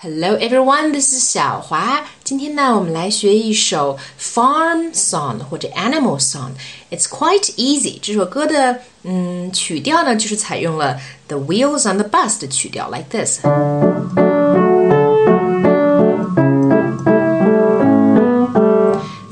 [0.00, 2.04] Hello everyone, this is 晓华。
[2.22, 6.52] 今天呢，我们来学一首 farm song 或者 animal song。
[6.88, 7.98] It's quite easy。
[8.00, 13.40] 这首歌的嗯曲调呢，就是采用了 the wheels on the bus 的曲调，like this。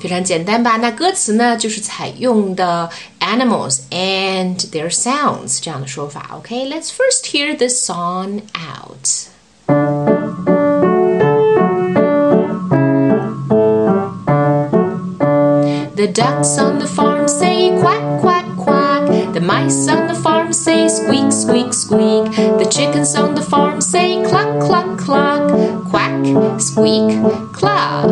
[0.00, 0.78] 非常简单吧？
[0.78, 2.90] 那歌词呢，就是采用的
[3.20, 9.28] animals and their sounds let's first hear the song out。
[15.96, 19.32] The ducks on the farm say quack, quack, quack.
[19.32, 22.36] The mice on the farm say squeak, squeak, squeak.
[22.60, 25.48] The chickens on the farm say cluck, cluck, cluck.
[25.88, 27.16] Quack, squeak,
[27.54, 28.08] cluck.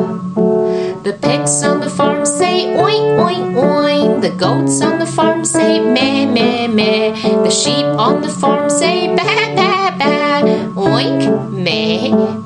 [1.04, 4.22] The pigs on the farm say oink, oink, oink.
[4.22, 7.12] The goats on the farm say meh, meh, meh.
[7.44, 9.24] The sheep on the farm say ba,
[9.56, 10.42] ba, ba.
[10.74, 12.43] Oink, meh.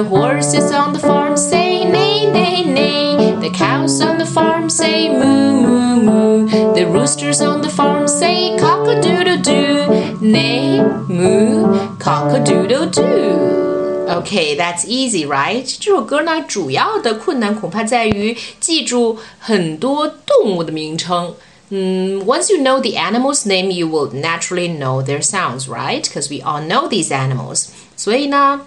[0.00, 3.36] The horses on the farm say neigh, neigh, neigh.
[3.40, 6.74] The cows on the farm say moo, moo, moo.
[6.74, 10.18] The roosters on the farm say cock a doodle doo.
[10.20, 14.06] Neigh, moo, cock a doodle doo.
[14.08, 15.64] Okay, that's easy, right?
[15.80, 21.34] 这首歌呢，主要的困难恐怕在于记住很多动物的名称。
[21.70, 26.02] 嗯，once you know the animal's name, you will naturally know their sounds, right?
[26.02, 27.68] Because we all know these animals.
[27.96, 28.62] 所以呢。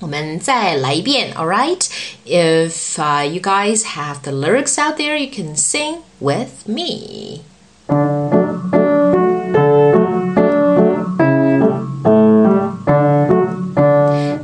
[0.00, 1.86] 我们再来一遍，All right?
[2.26, 7.40] If uh, you guys have the lyrics out there, you can sing with me.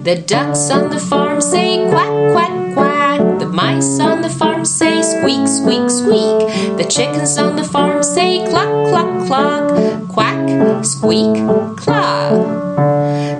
[0.03, 3.39] The ducks on the farm say quack, quack, quack.
[3.39, 6.79] The mice on the farm say squeak, squeak, squeak.
[6.79, 10.09] The chickens on the farm say cluck, cluck, cluck.
[10.09, 11.35] Quack, squeak,
[11.74, 11.74] cluck.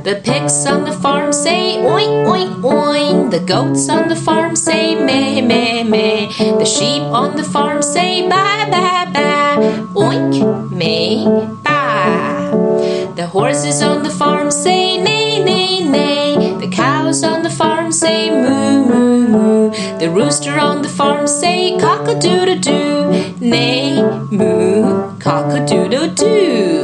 [0.06, 3.32] the pigs on the farm say oink, oink, oink.
[3.32, 6.28] The goats on the farm say meh, meh, meh.
[6.60, 9.58] The sheep on the farm say ba, ba, ba.
[9.96, 11.26] Oink, meh,
[11.64, 13.16] ba.
[13.16, 16.56] The horses on the farm say neigh, neigh, neigh.
[16.60, 19.72] The cows on the farm say moo, moo, moo.
[19.98, 23.34] The rooster on the farm say cock a doodle doo.
[23.40, 26.75] Neigh, moo, cock a doodle doo.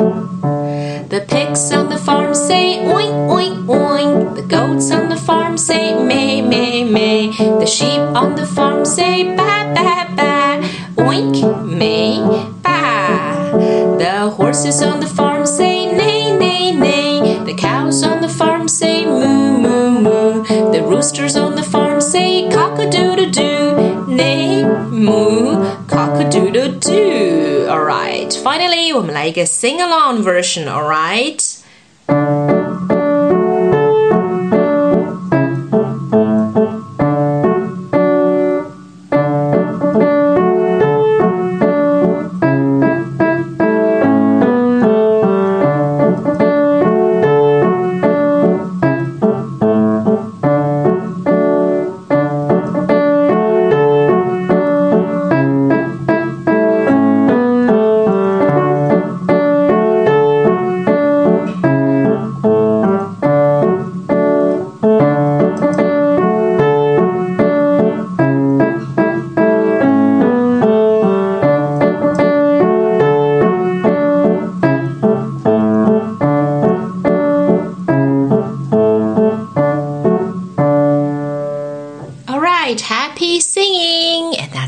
[1.32, 4.34] The pigs on the farm say oink, oink, oink.
[4.37, 7.32] The goats on the farm say meh, meh, meh.
[7.59, 10.60] The sheep on the farm say ba, ba, ba.
[10.97, 12.21] Oink, meh,
[12.60, 13.97] ba.
[13.98, 17.44] The horses on the farm say neigh, neigh, neigh.
[17.44, 20.44] The cows on the farm say moo, moo, moo.
[20.71, 24.04] The roosters on the farm say cock a doodle doo.
[24.06, 30.66] Neigh, moo, cock a doodle doo Alright, finally, 我们来一个 sing along version,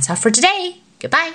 [0.04, 0.76] That's all for today.
[1.00, 1.32] Goodbye.